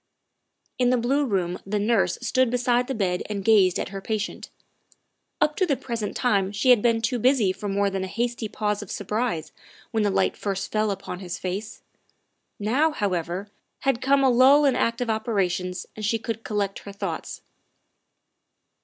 [0.79, 4.49] In the blue room the nurse stood beside the bed and gazed at her patient.
[5.39, 8.47] Up to the present time she had been too busy for more than a hasty
[8.47, 9.51] pause of surprise
[9.91, 11.83] when the light first fell upon his face;
[12.57, 13.51] now, however,
[13.81, 17.43] had come a lull in active operations and she could collect her thoughts.